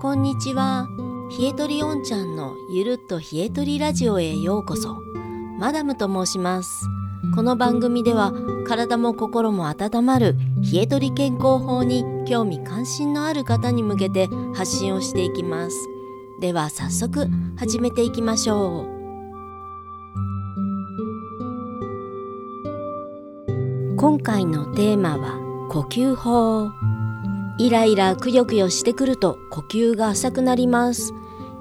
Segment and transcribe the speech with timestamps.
[0.00, 0.88] こんにちは。
[1.38, 5.02] 冷えとりおんちゃんのゆるっと冷えとりラジオへようこそ。
[5.58, 6.86] マダムと申します。
[7.34, 8.32] この番組では
[8.66, 10.38] 体も心も温まる
[10.72, 15.76] 冷えとり健康法に興味関心のある方に向けて発信をしていきます。
[16.40, 17.28] では早速
[17.58, 19.00] 始めていきましょう。
[23.98, 26.70] 今回のテーマは呼吸法。
[27.60, 31.12] イライラくよくよしてくると呼吸が浅くなります。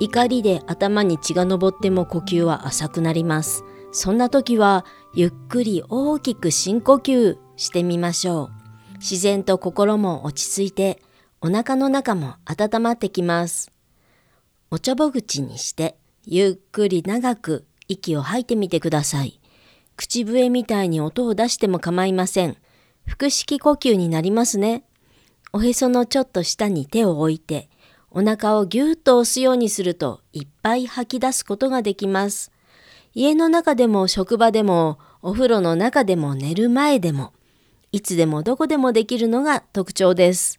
[0.00, 3.62] 怒りで頭に血が上っても呼吸は浅くなります。
[3.92, 8.98] そんな時はゆっくり大きく深呼吸してみましょう。
[9.00, 11.02] 自然と心も落ち着いて
[11.42, 13.70] お腹の中も温まってきます。
[14.70, 19.42] おちょぼ口にしてゆっくり長く息を吐いてみてください。
[19.96, 22.56] 口笛みたいに音を出しても構いません。
[23.06, 24.84] 腹式呼吸になりますね。
[25.54, 27.68] おへそのちょっと下に手を置いて、
[28.10, 32.50] お腹をぎゅーっと押すようにするといっぱい吐き出すことができます。
[33.14, 37.32] 家の中でも職場でもお風呂の中でも寝る前でも
[37.92, 40.58] いつでもどこでもできるのが特徴です。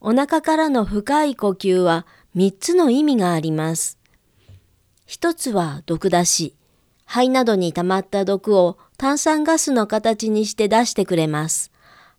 [0.00, 2.06] お腹からの深い呼吸は
[2.36, 3.98] 3つの意味があります。
[5.04, 6.54] 一つは毒出し。
[7.06, 11.70] 肺などに溜まった毒を炭酸ガスの形にして出してくれます。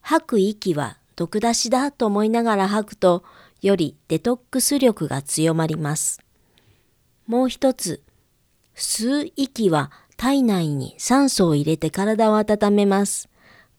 [0.02, 3.24] 吐く息は毒出しだと思いながら吐くと、
[3.62, 6.20] よりデトックス力が強まります。
[7.28, 8.04] もう一つ、
[8.76, 13.30] 吸う息は体内に酸素を入れて体を温めます。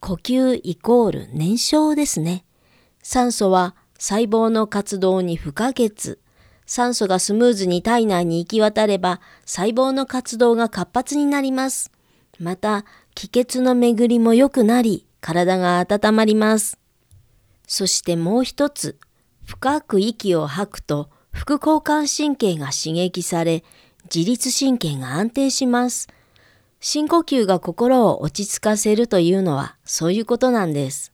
[0.01, 2.45] 呼吸イコール燃焼ですね。
[3.03, 6.19] 酸素は細胞の活動に不可欠。
[6.67, 11.93] 酸素がスムーズに体内に行き渡れば細胞の活動が活発になります。
[12.39, 16.79] また、気血の巡りも良くなり、体が温まります。
[17.67, 18.99] そしてもう一つ、
[19.45, 23.65] 深く息を吐くと副交感神経が刺激され、
[24.13, 26.09] 自律神経が安定します。
[26.81, 31.13] 深呼吸が心を落ち着かせるというのはそういうことなんです。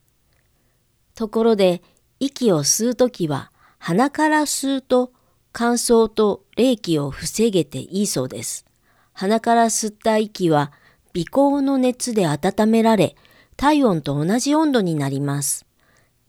[1.15, 1.81] ところで、
[2.19, 5.11] 息を吸うときは鼻から吸うと
[5.51, 8.65] 乾燥と冷気を防げていいそうです。
[9.13, 10.71] 鼻から吸った息は
[11.13, 13.15] 鼻孔の熱で温められ、
[13.57, 15.65] 体温と同じ温度になります。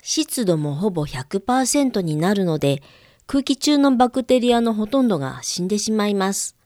[0.06, 2.82] 湿度もほぼ100%になるので、
[3.26, 6.56] 空気中のバクテリアのほとんどが死んでしまいます。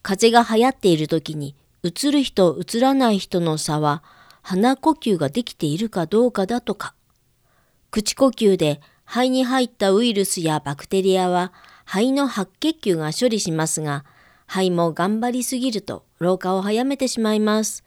[0.00, 4.02] 風が流行っている時に、うつる人、うつらない人の差は、
[4.40, 6.94] 鼻呼吸ができているかどうかだとか。
[7.90, 11.52] 口呼吸で肺に入ったウイルスやバクテリアは
[11.84, 14.06] 肺の白血球が処理しますが、
[14.46, 17.84] 肺も頑張りすぎると老化を早めてしまいます。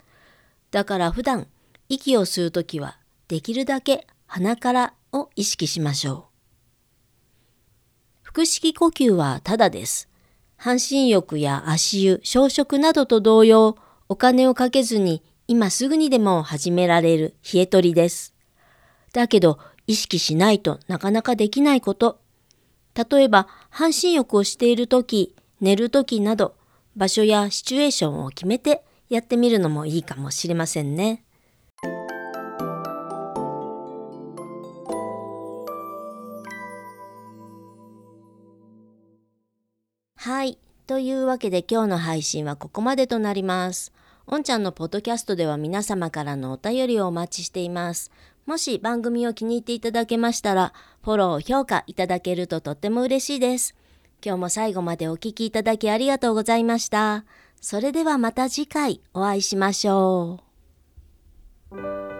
[0.70, 1.48] だから普段
[1.90, 6.24] 息を吸うときはできるだけ鼻からを意識しましょう。
[8.24, 10.10] 腹式呼吸はただです。
[10.58, 13.78] 半身浴や足湯、小食などと同様、
[14.10, 18.34] お金をかけずに今すぐにでも始められる冷え取りです。
[19.14, 22.20] だけど意識しないとなかなかできないこと。
[22.96, 26.56] 例えば半身浴をしているとき、寝るときなど
[26.96, 31.25] 場所やシチュエーションを決めてやってみるのもいいかもしれませんね。
[40.26, 40.58] はい。
[40.88, 43.94] というわけで今日の配信はここまでとなります。
[44.26, 48.10] おんちゃんのポッドキャストでは皆様からのお便りをお待ちしています。
[48.48, 53.76] もし番組を気に入っていただけましたら、フォロー、評価いただけるととっても嬉しいです。
[54.26, 57.24] 今日も最後までお聴きいただきありがとうございました。
[57.62, 60.40] それではまた次回お会いしましょ
[61.72, 62.15] う。